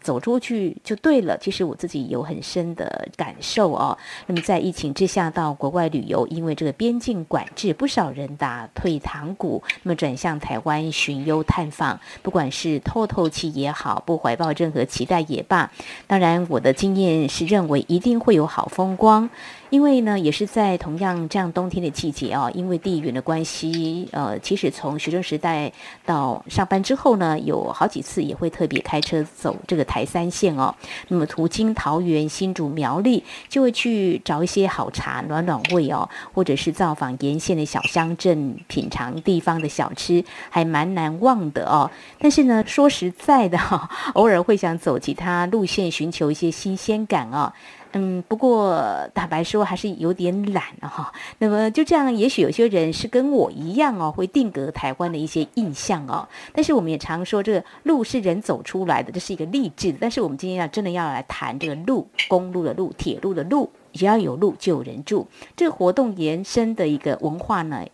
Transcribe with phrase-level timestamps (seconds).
[0.00, 1.36] 走出去就对了。
[1.38, 3.96] 其实我自己有很深的感受哦。
[4.26, 15.70] 那么在疫情之下到国外旅游，因为这个边境管制，不少人打退堂鼓，那么转向台湾寻幽探访，不管是透透气也好，不怀抱任何期待也罢。
[16.06, 19.28] 当然，我的经验是认为一定会有好风光。
[19.70, 25.72] 因为呢，也是在同样这样冬天的季节啊，因为地缘的关系，呃，其实从学生时代
[26.04, 30.74] 到上班之后呢，有好几次也会特别开车走这个台三线哦。
[31.06, 41.88] 那么途经桃园、新竹、苗栗，就会去找一些好茶暖暖胃哦，或者是造访沿线的小乡镇，品尝地方的小吃，还蛮难忘的哦。
[42.18, 47.52] 但是呢，说实在的哈，偶尔会想走其他路线，寻求一些新鲜感哦。
[47.92, 48.80] 嗯，不过
[49.14, 51.12] 坦白说还是有点懒哈。
[51.38, 56.28] 那么就这样，也许有些人是跟我一样哦，会定格台湾的一些印象哦。
[56.52, 59.92] 但是我们也常说，这个路是人走出来的，这是一个励志。
[60.00, 65.26] 但是我们今天要真的要来谈这个路，公路的路，铁路的路，只要有路就有人住。
[65.56, 67.84] 这个活动延伸的一个文化呢？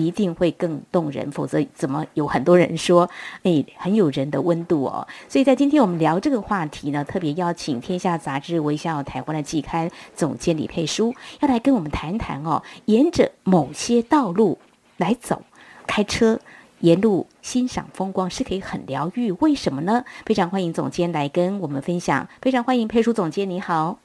[0.00, 3.08] 一定会更动人，否则怎么有很多人说，
[3.42, 5.06] 哎，很有人的温度哦。
[5.28, 14.58] 所以在今天我们聊这个话题呢，特别邀请《天下杂志》微笑台湾的季刊总监李佩书，要来跟我们谈谈哦，沿着某些道路
[14.96, 15.42] 来走，
[15.86, 16.40] 开车
[16.80, 20.04] 沿路欣赏风光是可以很疗愈，为什么呢？
[20.24, 23.98] 非常欢迎总监来跟我们分享，非常欢迎佩书总监，你好。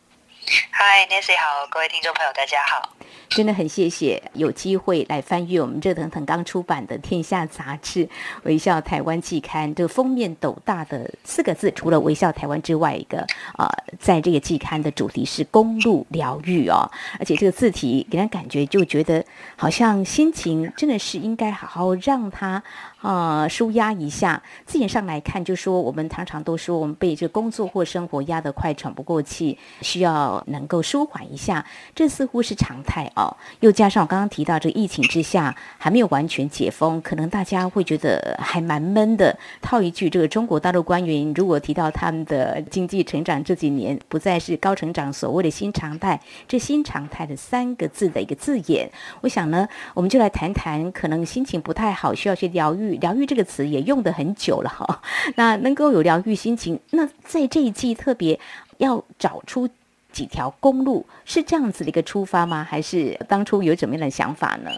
[0.71, 2.94] 嗨，Nancy 好，各位听众朋友，大家好。
[3.35, 8.05] 真的很谢谢有机会来翻阅我们热腾腾刚出版的《天下杂志》
[8.43, 13.67] 微笑台湾季刊，这个封面斗大的四个字，除了微笑台湾之外，一个呃，
[13.99, 19.21] 在这个季刊的主题是公路疗愈哦，而且这个字体给人感觉就觉得
[19.57, 22.63] 好像心情真的是应该好好让它。
[23.05, 24.41] 呃，舒压一下。
[24.65, 31.63] 字眼上来看，就说我们常常都说，我们被这工作或生活压得快喘不过气，需要能够舒缓一下。
[31.93, 33.37] 这似乎是常态哦。
[33.59, 39.37] 又加上我刚刚提到，这疫情之下还没有完全解封，可能大家会觉得还蛮闷的。
[39.61, 48.89] 套一句，这个中国大陆官员如果提到他们的经济成长这几年不再是高成长，所谓的新常态，这新常态的三个字的一个字眼，
[49.21, 52.94] 我想呢，我们就来谈谈，可能心情不太好，需要去疗愈。
[52.97, 55.01] 疗愈这个词也用的很久了哈，
[55.35, 58.39] 那能够有疗愈心情，那在这一季特别
[58.77, 59.69] 要找出
[60.11, 62.65] 几条公路，是这样子的一个出发吗？
[62.69, 64.71] 还是当初有怎么样的想法呢？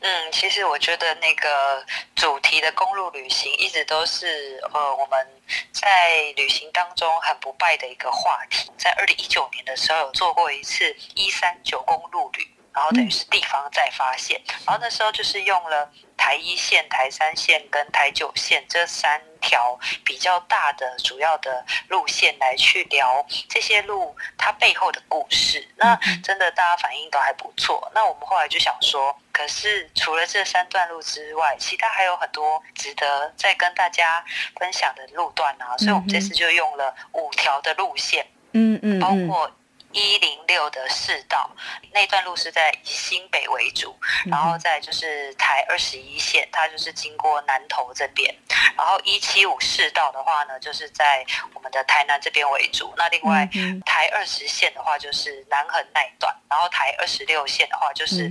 [0.00, 1.84] 嗯，其实我觉得那个
[2.16, 5.26] 主题的公路旅行一直都是呃我们
[5.70, 8.70] 在旅行当中很不败的一个话题。
[8.76, 10.84] 在二零一九年的时候有做过一次
[11.14, 12.48] 一三九公路旅。
[12.74, 25.68] 然后等于是地方再发现，然后那时候就是用了台一线、台三线跟台九线这三条比较大的主要的路线来去聊这些路它背后的故事。
[25.76, 27.90] 那真的大家反应都还不错。
[27.94, 34.24] 那我们后来就想说，可是除了这三段路之外，其他还有很多值得再跟大家
[34.58, 35.76] 分享的路段啊。
[35.76, 39.50] 所以我们这次就用了五条的路线，嗯嗯，包括。
[39.92, 41.50] 一零六的市道
[41.92, 43.94] 那段路是在以新北为主，
[44.26, 48.34] 然后再就是台二十一线，它就是经过南投这边，
[48.76, 52.92] 然后一七五市道的话呢，就是在我们的台南这边为主。
[52.96, 53.48] 那另外
[53.84, 58.30] 台二十线的话就是南横那一段，然后台二十六线的话就是。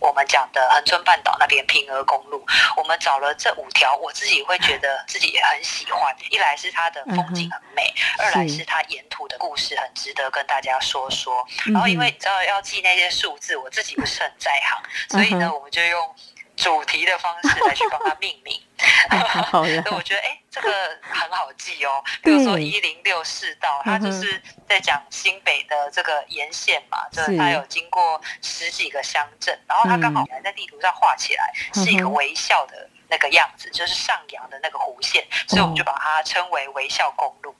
[0.00, 2.44] 我们讲的恒春半岛那边平和公路，
[2.76, 6.14] 我们找了这五条，我自己会觉得自己也很喜欢。
[6.30, 7.82] 一来是它的风景很美，
[8.18, 11.46] 二来是它沿途的故事很值得跟大家说说。
[11.66, 16.14] 然后因为你知道要记那些数字，我自己不是很在行，所以呢，我们就用
[16.58, 18.60] 主题的方式来去帮它命名。
[19.50, 20.70] 好的，我觉得哎，这个
[21.02, 22.02] 很好记哦。
[22.22, 32.88] 比如说一零六市道，它就是在讲新北的这个沿线嘛，就是它有经过十几个乡镇，然后它刚好还在地图上画起来是一个微笑的。
[33.08, 37.54] 那个样子就是上扬的那个弧线，所以我们就把它称为微笑公路。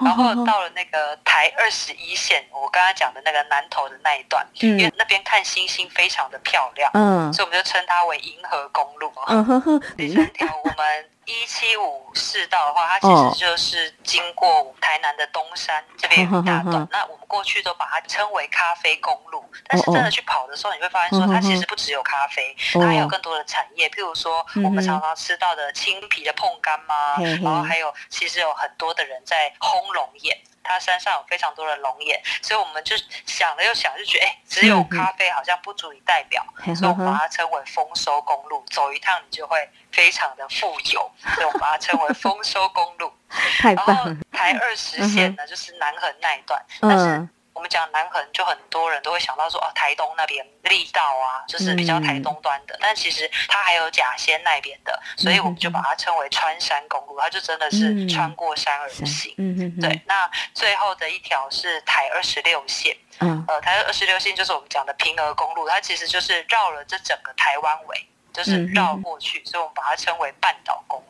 [0.00, 9.12] 然后到了那个台二十一线，我刚刚讲的那个南头的那一段，因为那边看星星非常的漂亮，嗯，所以我们就称它为银河公路。
[9.26, 20.56] 嗯哼哼，第三条我们一七五市道的话，它其实就是经过台南的东山这边有一大段，那我们过去都把它称为咖啡公路，但是真的去跑的。
[20.56, 30.38] 时候，你会发现说，它其实不只有咖啡，它还有更多的产业，譬如说我们常常吃到的青皮的碰干嘛，然后还有其实有很多的人在烘龙眼。
[30.66, 36.42] 它山上有非常多的龙眼，所以我们就想了又想，就觉得哎，只有咖啡好像不足以代表，
[36.74, 38.64] 所以我们把它称为丰收公路。
[38.70, 39.58] 走一趟你就会
[39.94, 43.12] 非常的富有，所以我们把它称为丰收公路。
[43.62, 43.94] 然后
[44.32, 47.28] 台二十线呢，就是南横那一段，但是。
[47.54, 52.76] 我们讲南横，就很多人都会想到说，哦，台东那边力道啊，就是比较台东端的。
[52.80, 59.32] 但其实它还有甲仙那边的，所以我们就把它称为穿山公路，它就真的是穿过山而行。
[59.38, 59.80] 嗯嗯。
[59.80, 62.96] 对，那最后的一条是台二十六线。
[63.20, 63.44] 嗯。
[63.46, 71.00] 呃，台二十六线就是我们讲的平峨公路，它其实就是绕了这整个台湾尾，就是绕过去，所以我们把它称为半岛公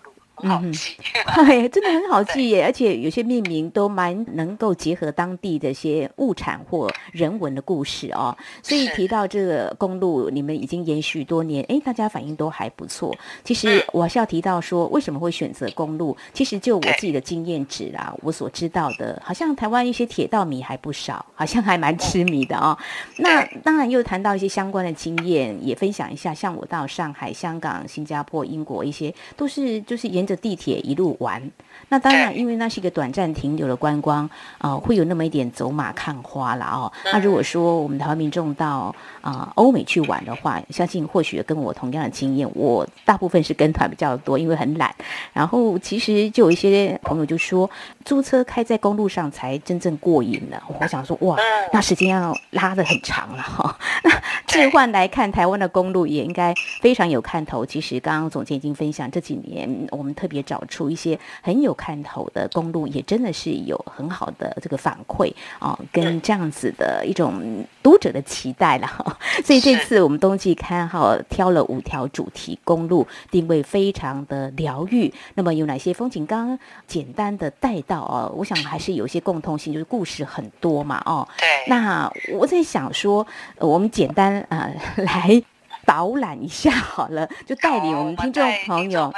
[0.43, 0.49] 路。
[0.49, 0.97] 好记，
[1.27, 2.65] 哎，真的很好记耶！
[2.65, 8.37] 而且有些命名都蛮能够结合当地的一些物产或人文的故事哦。
[8.63, 13.15] 所以提到这个公路，你们已经延续多年，哎，大家反应都还不错。
[13.43, 16.17] 其实我是要提到说，为什么会选择公路？
[16.33, 22.77] 其实就我自己的经验值啦，我所知道的，好像台湾一些铁道迷还不少，好像还蛮痴迷的哦。
[23.19, 26.35] 那当然又谈到一些相关的经验，也分享一下。
[26.35, 31.51] 像我到上海、香港、新加坡、英国一些，都是就是沿着地铁一路玩。
[31.95, 36.93] 那当然，因为那是一个短暂停留的观光，呃，会有那么一点走马看花了哦。
[37.05, 44.93] 那如果说我们台湾民众到啊欧美去玩的话，相信或许跟我同样的经验，我大部分是跟团比较多，因为很懒。
[45.33, 47.71] 然后其实就有一些朋友就说，
[48.05, 50.61] 租车开在公路上才真正过瘾呢。
[50.81, 51.39] 我想说，哇，
[51.73, 53.79] 那时间要拉的很长了哈。
[54.03, 54.11] 那
[54.49, 57.65] 置换来看，台湾的公路也应该非常有看头。
[57.65, 61.73] 其实刚刚总监已经分享，这几年我们特别找出一些很有。
[61.77, 68.89] 看头的公路也真的是有很好的这个反馈啊，跟这样子的一种读者的期待了。
[69.45, 75.13] 所以这次我们冬季刊号挑了五条主题公路，定位非常的疗愈。
[75.35, 76.25] 那么有哪些风景？
[76.25, 81.27] 刚刚简单的带到哦，我想还是有一些共通性，就是故事很多嘛哦。
[81.39, 81.49] 对。
[81.69, 83.27] 那我在想说，
[83.59, 85.43] 我们简单呃 来。
[85.87, 89.13] 导览一下好了， 就带领我们听众朋友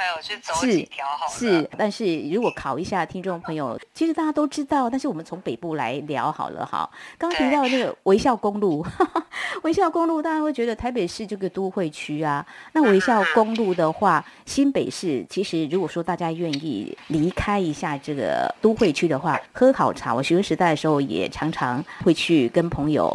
[0.53, 0.87] 是
[1.29, 6.89] 是，但是如果考一下听众朋友，其实大家都知道，但是我们从北部来聊好了哈。
[7.17, 8.85] 刚刚提到那个微笑公路，
[9.63, 23.11] 微笑公路，大家会觉得台北市这个都会区啊，那微笑公路的话，新北市其实如果说大家愿意离开一下这个都会区的话，喝好茶，我学生时代的时候也常常会去跟朋友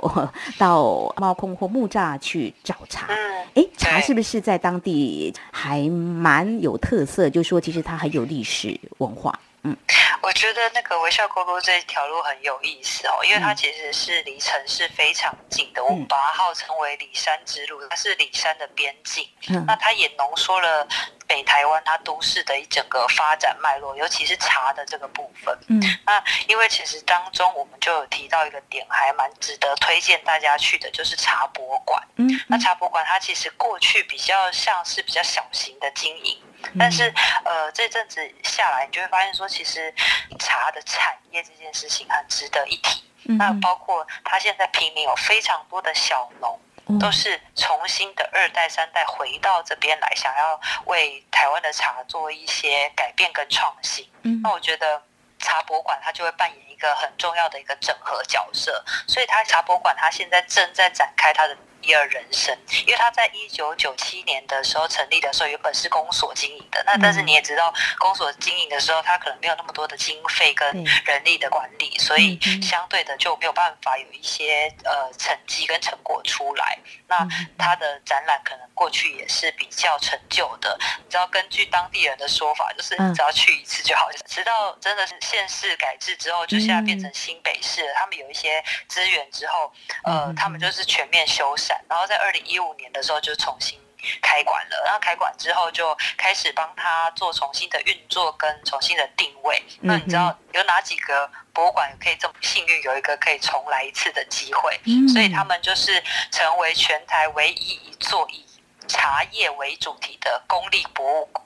[0.59, 3.09] 到猫空或木栅去找茶。
[3.55, 7.31] 哎，茶是不是在当地还蛮有特色？
[7.31, 9.39] 就说其实它很有历史文化。
[9.65, 9.77] 嗯，
[10.23, 15.85] 我觉得那个微笑公路这条路很有意思哦，因为它其实是离城市非常近的。
[15.85, 19.29] 我们把它号称为里山之路，它是里山的边境。
[19.51, 20.87] 嗯，那它也浓缩了
[21.33, 25.59] 北台湾它都市的一整个发展脉络，尤其是茶的这个部分。
[25.69, 32.03] 嗯，那因为其实当中我们就有提到一个点，还蛮值得推荐大家去的，就是茶博馆。
[32.17, 36.39] 嗯，那茶博馆它其实过去比较像是比较小型的经营。
[36.79, 37.13] 但是，
[37.47, 39.93] 呃，这阵子下来，你就会发现说，其实
[40.39, 43.03] 茶的产业这件事情很值得一提。
[43.25, 46.61] 那包括它现在平民有非常多的小农，
[46.99, 54.09] 都是重新的二代、三代回到这边来，想要为台湾的茶做一些改变跟创新。
[54.43, 55.03] 那我觉得
[55.39, 58.85] 茶博馆它就会扮演一个很重要的一个整合角色。
[59.07, 61.57] 所以，它茶博馆它现在正在展开它的。
[61.83, 66.83] 第二人生，因为他在一九九七年的时候成立的时候，原本是公所经营的。
[66.87, 76.79] 那但是你也知道，公所经营的时候，他可能没有那么多的经费跟人力的管理，所以相对的就没有办法有一些呃成绩跟成果出来。
[77.09, 77.27] 那
[77.59, 80.77] 他的展览可能过去也是比较陈旧的。
[81.05, 84.11] 你知道，根据当地人的说法，就是只要去一次就好。
[84.27, 87.95] 直到真的是县市改制之后，就现在变成新北市了。
[87.95, 89.73] 他们有一些资源之后，
[90.03, 91.79] 呃，他们就是全面修缮。
[91.89, 93.79] 然后在二零一五年的时候就重新
[94.21, 99.63] 开馆了，然后开馆之后就开始帮他做重新的运作跟重新的定位。
[99.81, 104.81] 那你知道有哪几个博物馆可以这么幸运有一个可以重来一次的机会？
[105.13, 108.45] 所以他们就是成为全台唯一一座以
[108.89, 111.45] 茶叶为主题的公立博物馆。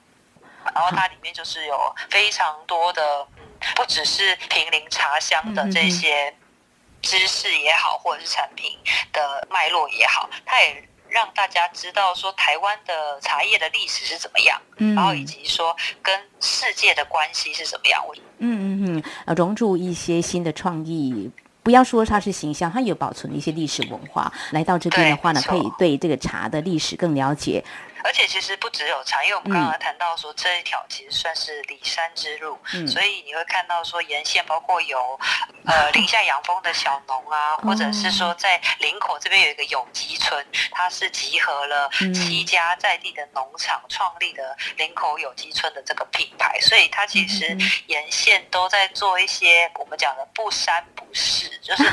[0.75, 3.43] 然后它里面就是有非常多的，嗯，
[3.75, 6.35] 不只是平林茶香的这些。
[7.03, 8.77] 知识也好，或者是产品
[9.13, 18.05] 的脉络也好，它也让大家知道说台湾的茶叶的历史是怎么样，然后以及说跟世界的关系是怎么样。
[18.39, 21.31] 嗯嗯嗯，呃，融入一些新的创意。
[21.67, 24.33] 不要说它是形象，它有保存一些历史文化。
[24.53, 27.65] 来到这边的话呢，可以对这个茶的历史更了解。
[28.05, 32.87] 而且其实不只有茶，因为我们刚刚谈到说这一条其实算是里山之路，嗯。
[32.87, 35.19] 所以你会看到说沿线包括有
[35.65, 47.59] 呃 林下养蜂的小农啊，或者是说在林口这边有一个有机村，它是集合了七家在地的农场创立的林口有机村的这个品牌，所以它其实
[47.89, 51.85] 沿线都在做一些我们讲的不山不市， 就是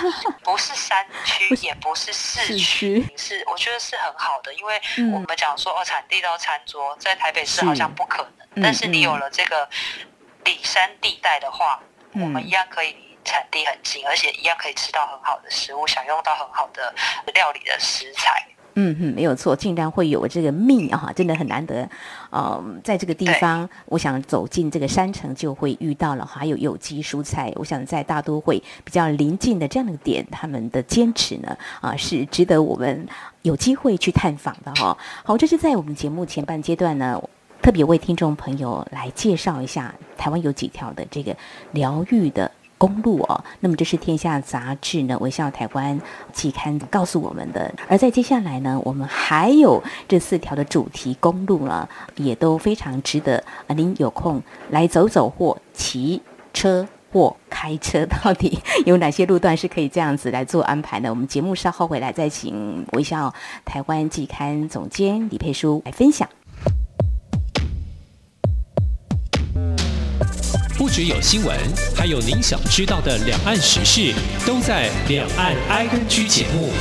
[0.43, 4.81] 不是山区也不是市区，是我觉得是很好的，因为
[5.13, 6.03] 我们讲说哦产。
[6.09, 9.67] 地到餐桌，在台北市好像不可能，但是你有了这个
[10.43, 16.93] 里山地带的话，我们一样可以离产地很近，而且一样可以吃到很好的食物，享用到很好的
[17.33, 18.45] 料理的食材。
[18.75, 21.87] 嗯哼，没有错，竟然会有这个命啊，真的很难得。
[22.31, 27.51] 呃，在这个地方，我想走进这个山城就会遇到了，还有有机蔬菜。
[27.55, 33.07] 我想在大都会比较临近的这样的点，他们的坚持呢，啊，是值得我们
[33.43, 34.97] 有机会去探访的哈。
[35.23, 37.21] 好，这是在我们节目前半阶段呢，
[37.61, 41.35] 特别为听众朋友来介绍一下台湾有几条的这个
[41.71, 42.49] 疗愈的。
[42.77, 45.99] 公路哦，那么这是《天下杂志》呢《微笑台湾》
[46.33, 47.73] 期刊告诉我们的。
[47.87, 56.21] 而在接下来呢，我们还有这四条的主题公路呢，也都非常值得啊，您有空来走走或骑
[56.53, 61.09] 车或开车，到底 有哪些路段是可以这样子来做安排呢？
[61.09, 66.27] 我们节目稍后回来再请《微笑台湾》季刊总监李佩书来分享。
[70.83, 71.57] 不只有新闻，
[71.95, 74.13] 还有您想知道的两岸时事，
[74.45, 76.73] 都在《两岸 I N G》节目。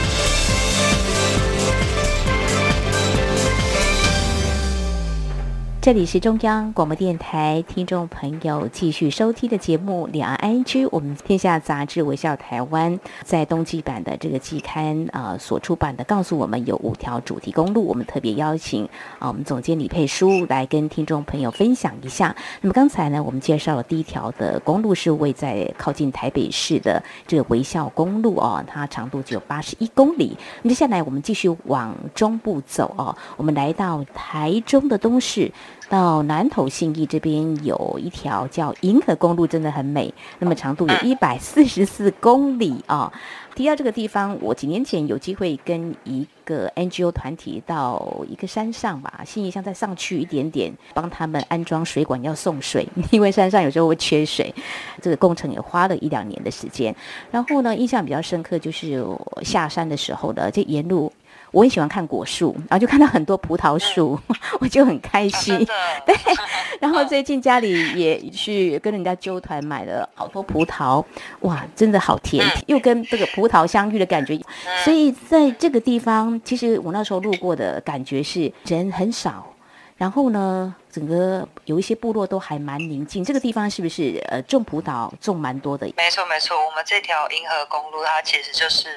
[5.83, 18.85] 这里是中央广播电台听众朋友继续收听的节目《两岸 I N G》，我们天下杂志微笑台湾在冬季版的这个季刊啊所出版的，告诉我们有五条主题公路，我们特别邀请
[19.19, 22.37] 啊我们总监李佩书来跟听众朋友分享一下。
[22.61, 30.39] 那么刚才呢，我们介绍了第一条的公路是位在靠近台北市的这个微笑公路哦，它长度只有八十一公里。
[30.63, 35.51] 那接下来我们继续往中部走哦，我们来到台中的东市。
[35.93, 40.15] 到南投信义这边有一条叫银河公路，真的很美。
[40.39, 43.13] 那么长度有一百四十四公里啊。
[43.55, 54.55] 提到这个地方，我几年前有机会跟一个 NGO 团体到一个山上吧，信义乡再上去一点点，帮他们安装水管要送水，因为山上有时候会缺水。
[55.03, 56.97] 这个工程也花了一两年的时间。
[57.31, 59.07] 然后呢，印象比较深刻就是
[59.43, 61.13] 下山的时候的这沿路。
[61.53, 64.19] 我很喜欢看果树，然后就看到很多葡萄树，
[64.59, 65.57] 我就很开心。
[66.05, 66.17] 对，
[66.81, 71.05] 然后最近家里也去跟人家纠团买了好多葡萄，
[71.41, 74.41] 哇，真的好甜，又跟这个葡萄相遇的感觉。
[74.83, 79.55] 所以在这个地方，其实我那时候路过的感觉是人很少，
[79.99, 83.23] 然后呢，整个有一些部落都还蛮宁静。
[83.23, 85.87] 这个地方是不是呃种葡萄种蛮多的？
[85.99, 88.89] 没错没错，我们这条银河公路它其实就是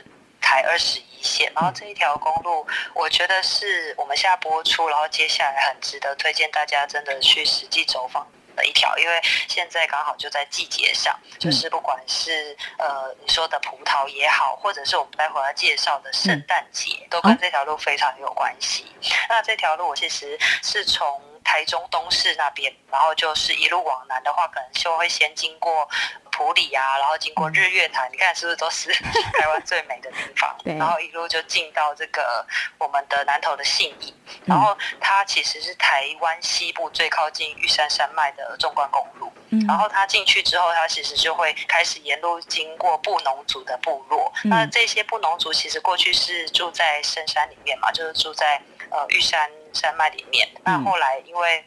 [0.46, 1.04] 台二十一。
[1.26, 18.86] 线，然后这一条公路，我觉得是我们现在播出，然后接下来很值得推荐大家真的去实际走访的一条，因为现在刚好就在季节上，就是不管是呃你说的葡萄也好，或者是我们待会要介绍的圣诞节，都跟这条路非常有关系。
[19.28, 25.88] 那这条路我其实是从台中东市那边，然后就是一路往南的话，可能就会先经过。
[26.38, 28.92] 普里啊，然后经过日月潭，你看是不是都是
[29.40, 30.54] 台湾最美的地方？
[30.66, 30.76] 对。
[30.76, 32.46] 然后一路就进到这个
[32.78, 39.32] 我们的南投的信义，然后它其实是台湾西部最靠近玉山山脉的纵贯公路。
[39.52, 39.66] 嗯。
[39.66, 44.30] 然后它进去之后，它其实就会开始沿路经过布农族的部落。
[44.44, 48.62] 那这些布农族其实过去是住在深山里面嘛，就是住在
[48.96, 50.48] 呃玉山山脉里面。
[50.64, 51.64] 那后来因为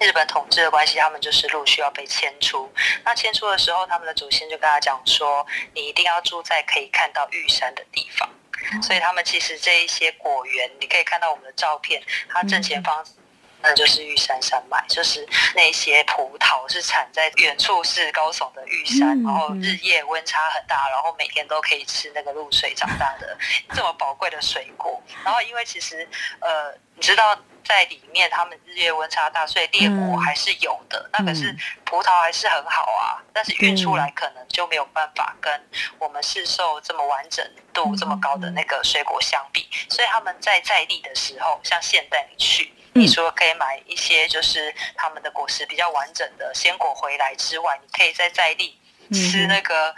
[0.00, 2.72] 日本统治的关系，他们就是陆续要被迁出。
[3.04, 8.28] 那迁出的时候，他们的祖先就跟他讲说：“你一定要住在可以看到玉山的地方。”
[8.82, 13.04] 所以他们其实这一些果园，你可以看到我们的照片，它正前方
[13.64, 23.36] 那就是玉山山脉，就是那些葡萄是产在远处是高耸的玉山，然后日夜温差很大，然后每天都可以吃那个露水长大的
[23.74, 25.02] 这么宝贵的水果。
[25.24, 26.06] 然后因为其实
[26.40, 27.36] 呃，你知道。
[27.66, 31.08] 在里面，他们日夜温差大，所以裂果还是有的。
[31.14, 31.50] 那可是
[31.86, 35.50] 葡萄还是很好啊，但是运出来可能就没有办法跟
[35.98, 37.42] 我们市售这么完整
[37.72, 39.66] 度这么高的那个水果相比。
[39.88, 48.78] 所以他们在在地的时候，像现代你去，你说可以买一些就是他们的果实比较完整的鲜果回来之外，你可以在在地
[49.12, 49.94] 吃那个。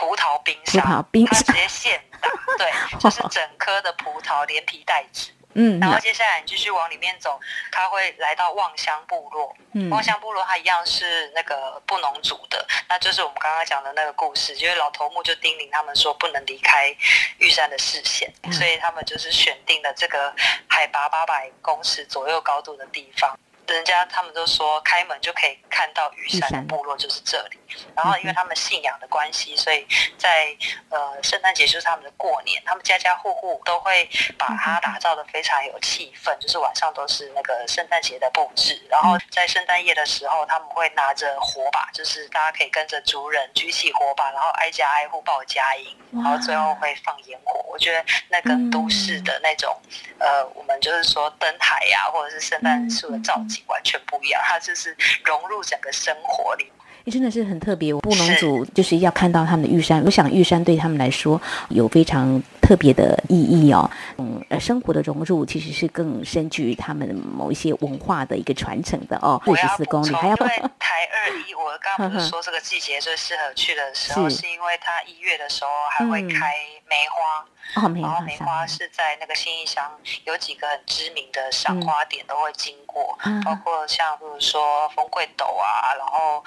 [0.00, 5.32] 葡萄冰葡沙，萄冰沙它直接现打，对， 就是整颗的葡萄连皮带籽。
[5.54, 7.40] 嗯，然后接下来你继续往里面走，
[7.72, 9.54] 他会来到望乡部落。
[9.72, 16.94] 嗯望乡部落它一样是那个布农族的，那就是我们刚刚讲的那个故事，因为老头目就叮咛他们说不能离开
[17.38, 20.34] 玉山的视线，嗯所以他们就是选定了这个
[20.68, 23.38] 海拔八百公尺左右高度的地方。
[23.68, 27.58] 人家他们都说开门就可以看到玉山的部落就是这里，
[27.94, 30.56] 然后因为他们信仰的关系，所以在
[30.88, 47.64] 呃圣诞节就是他们的过年，他们家家户户都会把它打造的非常有气氛，就是晚上都是那个圣诞节的布置，然后在圣诞夜的时候他们会拿着火把，就是大家可以跟着族人举起火把，然后挨家挨户报家音，然后最后会放烟火。
[47.68, 49.76] 我觉得那跟都市的那种
[50.18, 56.70] 呃，我们就是说灯台呀、或者是圣诞树的造景完全不一样，它就是融入整个生活里。
[57.04, 57.94] 你真的是很特别。
[57.94, 63.90] 布农族就是要看到他们的玉山，我想玉山对他们来说有非常特别的意义哦。
[64.18, 69.40] 嗯，呃，生活的融入其实是更深具于他们某一些文化的一个传承的哦。
[69.46, 76.52] 四十四公里还要因为 台二一，我刚刚不是说这个季节最适合去的时候，是是因为它一月的时候还会嗯开
[76.90, 79.84] 梅花，哦，然后梅花是在那个新义乡
[80.24, 86.42] 有几个很知名的赏花点都会经过，嗯包括像比如说风柜斗啊，然后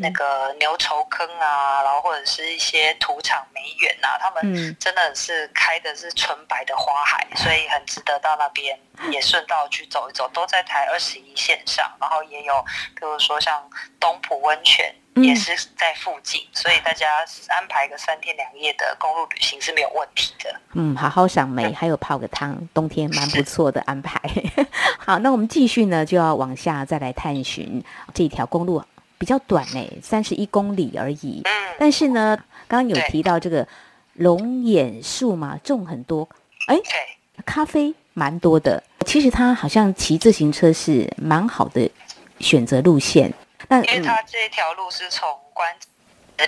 [0.00, 4.76] 那个牛稠坑啊，然后或者是一些土场梅园啊，他们嗯。
[4.80, 8.78] 真的是开的是纯白的花海，所以很值得到那边
[9.10, 12.62] 也顺道去走一走，都在台二十一线上，然后也有
[12.94, 13.62] 比如说像
[13.98, 14.94] 东浦温泉。
[15.16, 17.06] 嗯也是在附近，所以大家
[17.48, 20.60] 安排个三天两夜的公路旅行是没有问题的。
[20.72, 24.20] 嗯，好好赏梅，还有泡个汤，冬天蛮不错的安排。
[24.98, 28.82] 好，那我们继续呢，就要往下再来探寻这条公路，
[29.16, 31.42] 比较短呢，三十一公里而已。
[31.44, 33.66] 嗯，但是呢，刚刚有提到这个
[34.14, 36.28] 龙眼树嘛，种很多，
[36.66, 38.82] 哎，对，咖啡蛮多的。
[39.06, 41.88] 其实它好像骑自行车是蛮好的
[42.40, 43.32] 选择路线。
[43.68, 45.88] 那因为它这条路是从关子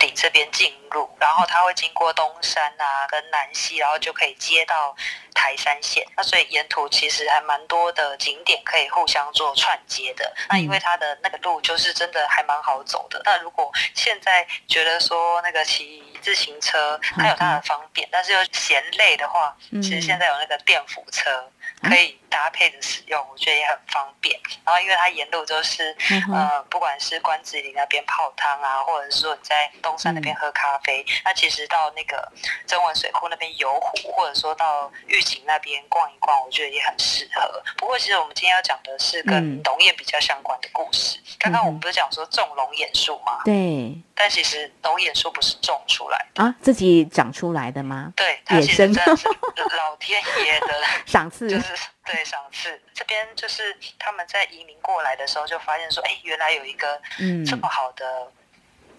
[0.01, 4.97] 岭这边进入，然后它会经过东山啊跟南溪，然后就可以接到
[5.33, 6.05] 台山线。
[6.17, 10.35] 那所以沿途其实还蛮多的景点可以互相做串接的。
[10.49, 13.23] 那因为它的那个路就是真的还蛮好走的。
[13.25, 21.49] 那如果现在觉得说那个骑自行车它有它的方便，但是又嫌累的话，嗯其实现在有那个电扶车。
[21.83, 24.39] 可以搭配着使用，我觉得也很方便。
[24.65, 32.31] 然后因为它沿路都是、嗯呃，不管是关子岭那边泡汤啊，或者是说你在东山那边喝咖啡，那其实到那个
[32.67, 37.63] 曾文水库那边游湖，或者说到玉井那边逛一逛，我觉得也很适合。
[37.77, 41.19] 不过其实我们今天要讲的是嗯跟龙眼比较相关的故事。
[41.39, 43.41] 刚刚我们不是讲说种龙眼树吗？
[43.45, 48.13] 对但其实龙眼树不是种出来的，啊，自己长出来的吗？
[48.17, 49.29] 对，它其实野生真的是
[49.77, 50.69] 老天爷的
[51.05, 58.33] 赏赐就是对赏赐这边就是他们在移民过来的时候就发现说，哎，原来有一个嗯这么好的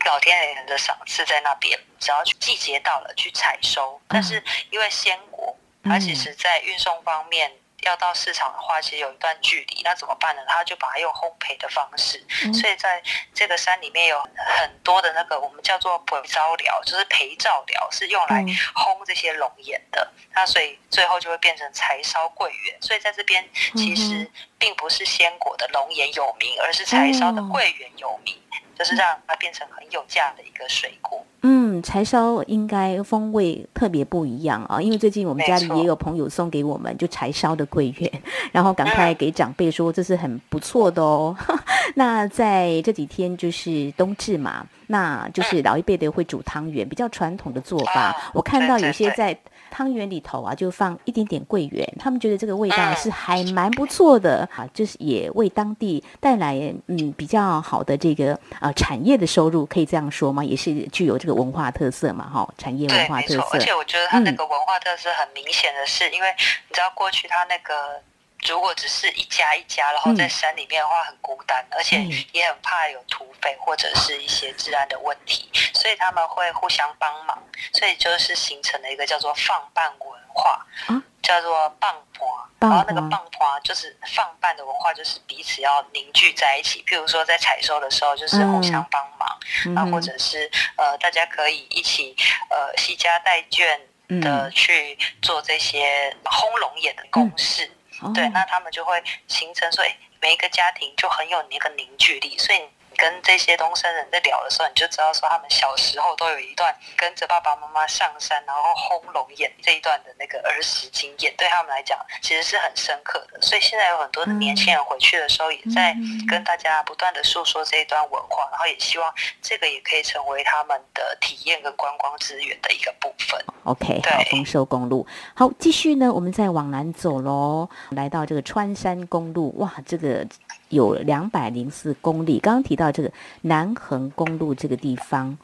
[0.06, 4.00] 老天爷的赏赐在那边，只要去季节到了去采收。
[4.08, 7.52] 但是因为鲜果，它其实在运送方面。
[7.88, 10.42] 要到市场的话，其实有一段距离，那怎么办呢？
[10.48, 13.02] 他就把它用烘焙的方式，嗯所以在
[13.34, 20.12] 这个山里面有很多的那个我们叫做陪照疗，就是陪照疗，是用来嗯烘这些龙眼的。
[20.34, 22.82] 那所以最后就会变成柴烧桂圆。
[22.82, 23.44] 所以在这边
[23.76, 28.40] 其实并不是鲜果的龙眼有名，而是柴烧的桂圆有名，
[28.78, 31.24] 就是让它变成很有价的一个水果。
[31.42, 38.12] 嗯，柴烧应该风味特别不一样啊，因为最近我们家里也有朋友送给我们就柴烧的桂圆，
[38.52, 41.36] 然后赶快嗯给长辈说这是很不错的哦。
[41.96, 48.02] 那在这几天就是冬至嘛，那就是老一辈的会煮汤圆，比较传统的做法。
[48.02, 49.38] 啊我看到有些在
[49.72, 56.56] 汤圆里头啊，就放一点点桂圆，他们觉得这个味道嗯是还蛮不错的啊，就是也为当地带来
[56.88, 60.44] 嗯比较好的这个呃产业的收入，可以这样说吗？
[60.44, 63.50] 也是具有这个文化特色嘛，哈，产业文，化特没错。
[63.54, 63.74] 而且。
[63.78, 66.28] 我觉得它那嗯个文化特色很明显的是，因为
[66.68, 68.02] 你知道过去它那个。
[68.46, 77.42] 如果只是一家一家，然后在嗯山里面的话很孤单，而且嗯也很怕有土匪或者是一些治安的问题，所以他们会互相帮忙，
[77.74, 82.28] 所以就是形成了一个叫做放伴文化，啊叫做棒婆。
[82.60, 86.84] 然后那个棒婆就是放伴的文化，就是彼此要凝聚在一起。
[86.88, 92.16] 譬如说在采收的时候，就是互相帮忙，啊，嗯哼或者是呃，大家可以一起
[92.50, 93.78] 呃惜家带眷
[94.22, 97.70] 的嗯去做这些轰龙眼的公式。
[98.02, 113.40] 哦对，那他们就会形成说，哎，每一个家庭就很有那个凝聚力，所以你跟这些东山人在聊的时候，你就知道说他们小时候都有一段跟着爸爸妈妈上山，然后轰龙眼这一段的那个儿时经验，对他们来讲其实是很深刻的。
[113.42, 115.96] 所以现在有很多的年轻人回去的时候，也在
[116.28, 123.40] 跟大家不断的诉说这一段文化，然后也希望这个也可以成为他们的体验跟观光资源的一个部分。
[123.64, 125.06] OK，好，丰收公路，
[125.36, 130.26] 好，继续呢，我们再往南走喽，来到这个川山公路，哇，这个。
[130.70, 132.40] 有两百零四公里。
[132.40, 135.38] 刚刚提到这个南横公路这个地方，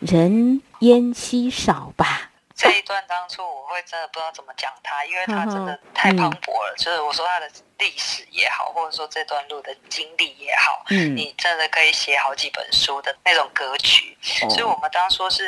[0.00, 2.30] 人烟稀少吧？
[2.54, 6.74] 这一段当初我会真的不知道怎么讲它，因为它真的太磅礴了。
[6.76, 14.16] 就是我说它的历史也好，或者说这段路的经历也好，嗯，你真的可以写好几本书的那种格局。
[14.20, 15.42] 所以我们当初是。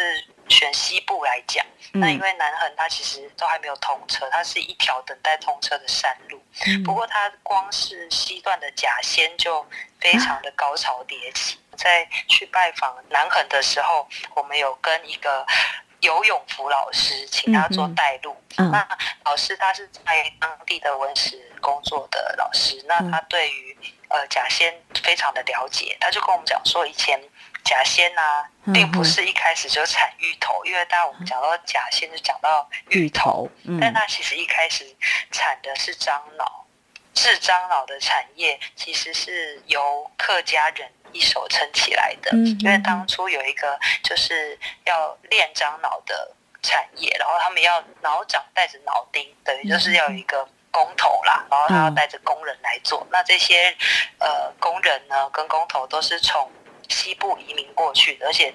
[0.55, 6.41] 选西部来讲，那因为南横它其实都还没有通车，它是一条等待通车的山路。
[6.85, 9.67] 不过它光是西段的甲仙就
[10.01, 11.59] 非常的高潮迭起。
[11.77, 15.45] 在去拜访南横的时候，我们有跟一个
[16.03, 18.37] 游泳服老师请他做带路。
[18.57, 18.87] 那
[19.25, 23.77] 老师他是在当地的文史工作的老师，那他对于
[24.09, 27.21] 呃甲仙非常的了解，他就跟我们讲说以前。
[27.65, 33.49] 甲仙呐，并不是一开始就产芋头，因为大家我们讲到甲仙，就讲到芋头，
[33.81, 34.85] 但它其实一开始
[35.31, 36.67] 产的是樟脑，
[37.15, 46.31] 制樟脑的产业其实是由客家人一手撑起来的，因为当初有一个就是要炼樟脑的
[46.63, 53.75] 产业，然后他们要脑长带着脑钉，等于就是要有一个工头啦，然后他要带着工人来做，那这些
[54.19, 56.51] 呃工人呢跟工头都是从。
[56.89, 58.53] 西部移民过去，而且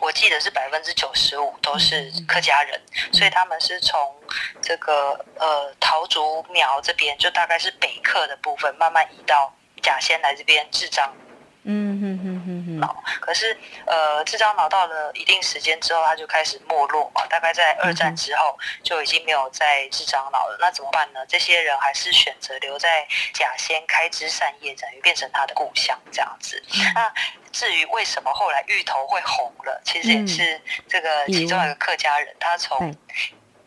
[0.00, 2.80] 我记得是百分之九十五都是客家人，
[3.12, 3.98] 所以他们是从
[4.62, 11.12] 这个呃桃竹苗这边，就大概是北客的部分，慢慢移到甲仙来这边治章。
[11.64, 12.80] 嗯哼哼哼哼。
[12.80, 20.56] 脑，可是呃智障脑到了一定时间之后，它就开始没落嘛，大概在二战之后就已经没有在智障脑了。
[20.60, 21.24] 那怎么办呢？
[21.26, 26.62] 这些人还是选择留在甲仙开枝散叶，等于变成他的故乡这样子。
[26.94, 27.12] 那
[27.52, 32.94] 至于为什么后来芋头会红了，其实也是这个其中一个客家人，他从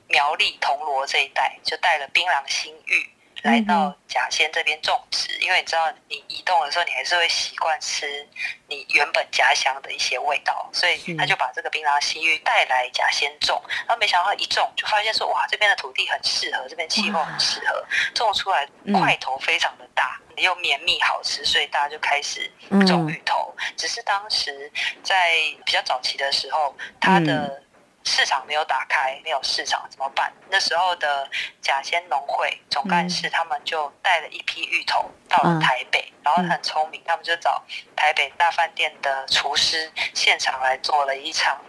[0.07, 3.09] 苗栗铜锣这一带就带了槟榔新芋。
[3.47, 8.27] 来到甲仙这边种植，因为你知道，你移动的时候，你还是会习惯吃
[8.67, 13.61] 你原本家乡的一些味道，所以他就把这个槟榔西芋带来甲仙种。
[13.87, 22.51] 然后没想到一种，就发现说，哇，这边的土地很适合，这边气候很适合，种出来块头非常的大，又绵密好吃，所以大家就开始
[22.85, 23.55] 种芋头。
[23.77, 24.69] 只是当时
[25.03, 27.63] 在比较早期的时候，它的
[28.07, 30.31] 市场没有打开，没有市场怎么办？
[30.49, 31.29] 那时候的
[31.61, 37.61] 甲仙农会总干事他们就带了一批芋头到了台北，然后很聪明，他们就找
[37.97, 41.59] 台北大饭店的厨师现场来做了一场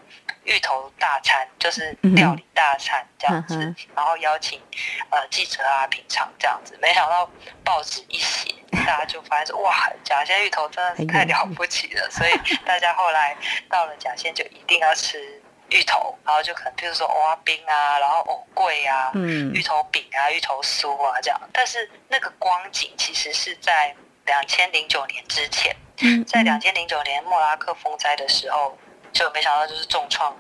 [0.44, 4.62] 芋头大餐，就是料理大餐这样子，然后邀请
[5.10, 6.78] 呃记者啊品尝这样子。
[6.80, 7.28] 没想到
[7.64, 8.54] 报纸一写，
[8.86, 12.32] 大家就发现说哇，甲仙芋头真的是太了不起了，所以
[12.64, 13.36] 大家后来
[13.68, 15.42] 到了甲仙就一定要吃。
[15.70, 21.40] 芋头，然后就可能，比如说蚵仔冰啊，然后藕桂啊，嗯，芋头饼啊，芋头酥啊这样。
[21.52, 23.94] 但是那个光景其实是在
[24.26, 25.76] 两千零九年之前，
[26.26, 28.76] 在两千零九年莫拉克风灾的时候，
[29.12, 30.36] 就没想到就是重创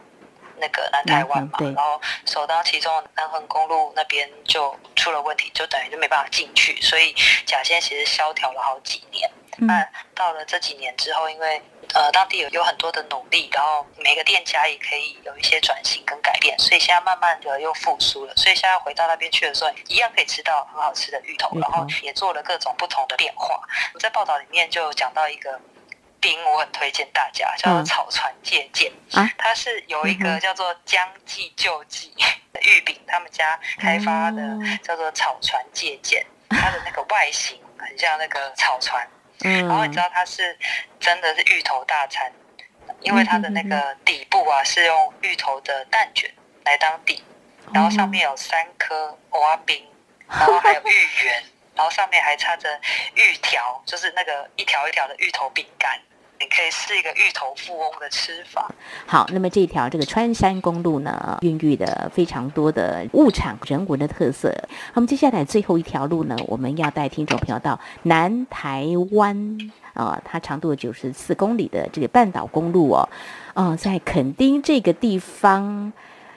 [0.56, 7.14] 那个南台湾嘛，然后首当其冲南横公路那边就出了问题，就等于就没办法进去，所以
[7.44, 9.30] 甲线其实萧条了好几年。
[9.60, 11.60] 那到了这几年之后，因为
[11.94, 18.34] 呃，当地有有很多的努力，然后每个店家也可以有一些转型跟改变，所以现在慢慢的又复苏了。
[18.36, 23.60] 所以现在回到那边去的时候，一样可以吃到很好吃的芋头，然后也做了各种不同的变化。
[23.98, 25.58] 在报道里面就讲到一个
[26.20, 32.12] 饼，我很推荐大家，叫做草船借箭啊，它是有一个叫做将计就计
[32.52, 34.42] 的玉饼，他们家开发的
[34.82, 39.08] 叫做草船借箭，它的那个外形很像那个草船。
[39.40, 40.56] 然后你知道它是
[40.98, 42.32] 真的是芋头大餐，
[43.00, 46.30] 因为它的那个底部啊是用芋头的蛋卷
[46.64, 47.22] 来当底，
[47.72, 49.86] 然后上面有三颗花冰，
[50.28, 51.42] 然后还有芋圆，
[51.74, 52.80] 然后上面还插着
[53.14, 56.00] 芋条，就是那个一条一条的芋头饼干。
[56.40, 58.70] 你可以试一个芋头富翁的吃法。
[59.06, 64.54] 好，那么这条这个穿山公路呢，孕育的非常多的物产人文的特色。
[64.94, 69.58] 那么接下来最后一条路呢，我们要带听众朋友到南台湾
[69.94, 73.08] 啊，它长度九十四公里的这个半岛公路哦，
[73.54, 75.92] 啊，在垦丁这个地方，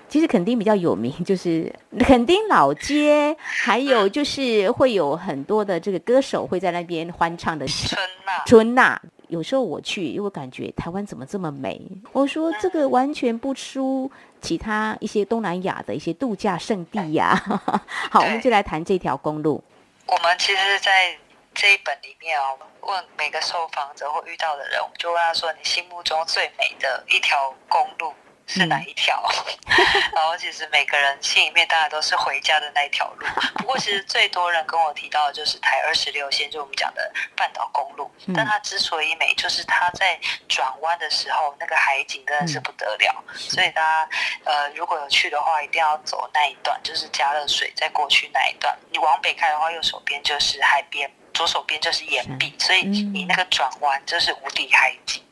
[0.10, 9.00] 其实垦丁比较有名，就是垦丁老街，还有就是会有很多的这个歌手会在那边欢唱的春娜，春娜。
[9.32, 11.82] 有时候我去，因为我感觉台湾怎么这么美？
[12.12, 17.34] 我说这个完全不输其他一些东南亚的一些度假胜地呀。
[18.12, 19.64] 好，我们就来谈这条公路。
[20.06, 21.18] 我们其实，在
[21.54, 28.14] 这一本里面哦，问每个受访者或遇到的人，我们就问他说：“你心目中最美的一条公路？”
[28.52, 29.24] 是哪一条？
[30.14, 33.26] 然后其实每个人心里面大家都是回家的那一条路。
[33.56, 38.12] 不过其实最多人跟我提到的就是台二十六线，就我们讲的半岛公路。
[38.36, 43.24] 但它之所以美，就是它在转弯的时候，那个海景真的是不得了。
[43.34, 44.10] 所以大家
[44.44, 48.78] 呃如果有去的话，一定要走那一段，就是加热水再过去那一段。
[48.90, 55.24] 你往北开的话，右手边就是海边，左手边就是岩壁，所以你那个转弯就是无敌海景。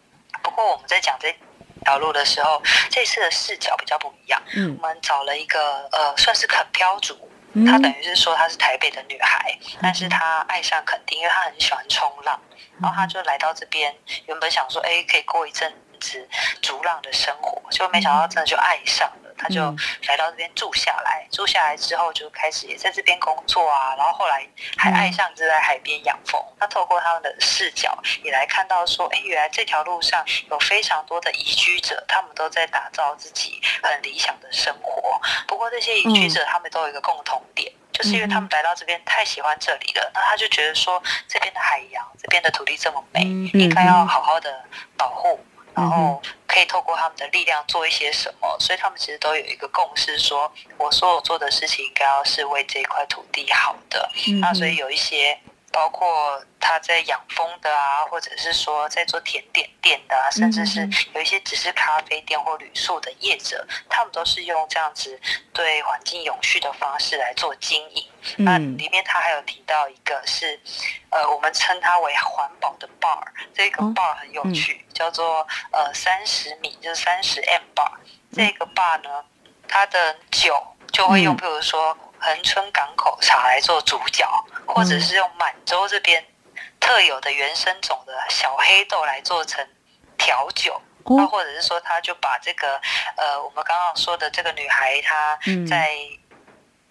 [0.42, 1.36] 不过我们在讲这。
[1.80, 4.42] 条路的时候，这次的视角比较不一样。
[4.56, 7.16] 嗯，我们找了一个呃，算是肯漂族，
[7.66, 12.40] 她等于是说她是台北的女孩，但是她爱上垦丁，因为她很喜欢冲浪，
[12.82, 13.96] 然后她就来到这边，
[14.28, 16.28] 原本想说，哎，可以过一阵子
[16.62, 19.29] 逐浪的生活，结果没想到真的就爱上了。
[19.40, 19.62] 他就
[20.08, 24.46] 来到这边住下来，住下来之后就开始也在这边工作啊，然后后来
[24.78, 26.40] 还爱上就在海边养蜂。
[26.60, 35.20] 他透过他们的视角也来看到说，哎，原来这条路上有非常多的移居者，他们都在打造自己很理想的生活。
[35.48, 43.22] 不过这些移居者他们都有一个共同点，就是因为他们来到这边太喜欢这里了，那他就觉得说这边的海洋、这边的土地这么美，
[43.54, 44.64] 应该要好好的
[44.98, 45.40] 保护。
[45.80, 54.10] 然后可以透过他们的力量做一些什么，所以他们其实都有一个共识，说我所有做的事情应该要是为这一块土地好的。
[54.42, 55.40] 那所以有一些。
[55.72, 65.20] 包括他在养蜂的啊，或者是说在做甜点店的啊，甚至是有一些只是咖啡店或旅宿的业者，他们都是用这样子
[65.54, 68.04] 对环境永续的方式来做经营。
[68.38, 70.60] 那里面他还有提到一个是，
[71.10, 77.92] 呃，我们称它为环保的 bar，这个 bar 很有趣，叫做呃三十米，就是三十 m bar。
[78.34, 79.24] 这个 bar 呢，
[79.68, 81.98] 它的酒就会用，比如说。
[82.20, 84.28] 恒春港口茶来做主角，
[84.68, 86.24] 或者是用满洲这边
[86.80, 89.66] 特有的原生种的小黑豆来做成
[90.18, 92.80] 调酒，那或者是说，他就把这个
[93.18, 95.96] 呃，我们刚刚说的这个女孩她在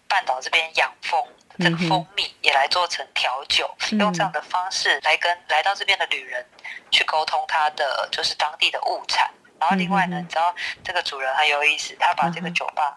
[0.06, 1.22] 半岛这边养蜂，
[1.58, 6.44] 这个蜂蜜也来做成调酒，用这样的方式来跟来到这边的旅人
[6.90, 9.30] 去沟通她的就是当地的物产。
[9.60, 12.96] 然后另外呢，你知道这个主人很有意思，他把这个酒吧，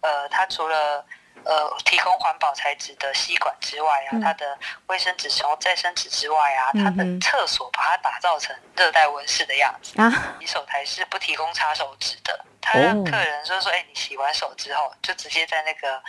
[0.00, 1.04] 呃，他除了
[1.44, 10.36] 呃，提供环保材质的吸管之外啊，它的卫生纸使用再生纸之外啊，它的厕所把它打造成热带温室的样子啊。
[10.40, 16.02] 洗手台是不提供擦手纸的，他让客人说说，哎，你洗完手之后就直接在那个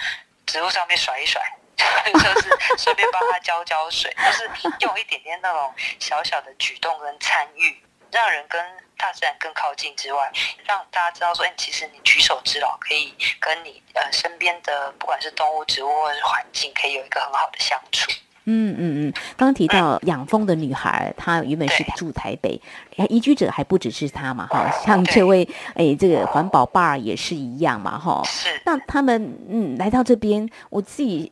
[0.46, 1.42] 植物上面甩一甩，
[2.14, 8.89] 就是顺便帮他浇浇水，就是用一点点那种小小的举动跟参与，让人跟。
[9.00, 10.30] 大自然更靠近之外，
[10.68, 18.12] 让大家知道说，哎，其实你举手之劳可以跟你呃身边的不管是动物、植物或者是环境，可以有一个很好的相处。
[18.44, 19.14] 嗯嗯嗯。
[19.38, 22.62] 刚刚提到养蜂的女孩，她原本是住台北，
[23.08, 28.22] 移居者还不只是她嘛，哈，像这位哎，这个环保爸也是一样嘛，哈。
[28.26, 28.62] 是。
[28.66, 31.32] 那他们嗯来到这边，我自己。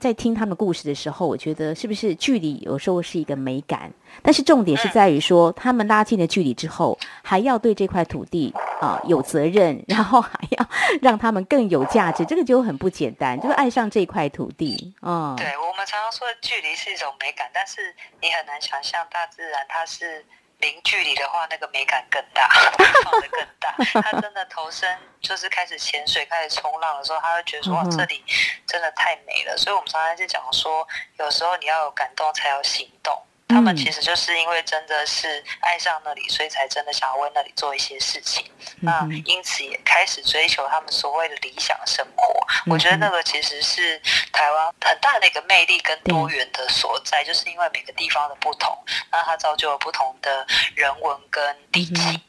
[0.00, 10.66] 在听他们故事的时候，我觉得是不是距离有时候是一个美感，但是重点是在于说，他们拉近了距离之后，还要对这块土地啊有责任， 然后还要
[11.02, 15.36] 让他们更有价值，这个就很不简单，就是爱上这块土地啊。
[15.36, 20.24] 对我们常常说，距离是一种美感，但是你很难想象大自然它是。
[20.60, 22.48] 零距离的话，那个美感更大，
[23.04, 23.74] 放的更大。
[24.02, 28.24] 他真的投身，就是开始潜水、开始冲浪的时候，他会觉得说：“哇，这里
[28.66, 30.86] 真的太美了。”所以，我们常常就讲说，
[31.18, 33.20] 有时候你要有感动，才有行动。
[33.50, 38.44] 他们其实就是因为真的是爱上那里，所以才真的想要为那里做一些事情。
[38.80, 42.34] 那因此也开始追求他们所谓的理想生活。
[42.66, 44.00] 我觉得那个其实是
[44.32, 48.76] 台湾很大的一个魅力跟多元的所在，就是因为每个地方的不同，
[49.10, 52.20] 那它造就了不同的人文跟地气。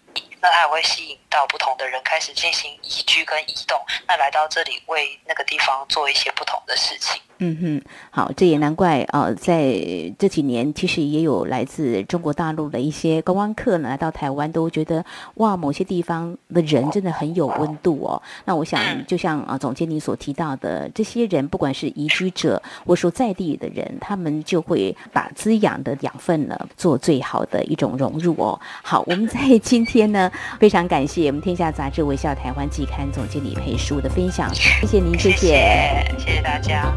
[0.42, 7.22] 那它也会吸引到不同的人开始进行移居跟移动，那来到这里为那个地方做一些不同的事情。
[7.44, 9.74] 嗯哼，好，这也难怪啊，在
[10.20, 15.04] 这几年其实也有来自中国大陆的一些观光客呢来到台湾，都觉得
[15.36, 18.22] 哇，某些地方的人真的很有温度哦。
[18.46, 28.60] 那我想，就像啊总监你所提到的，这些人不管是移居者或说在地的人，他们就会把滋养的养分呢做最好的一种融入哦。
[28.84, 36.94] 好，我们在今天呢非常感谢我们天下杂志微笑台湾季刊总经理裴叔的分享，谢谢您，谢谢，谢谢大家。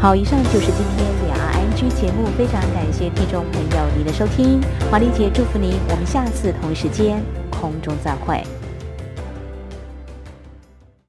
[0.00, 8.42] 好，以上就是今天两岸 N G 节目，非常感谢听众朋友您的收听，华丽姐祝福您，我们下次同一时间空中再会。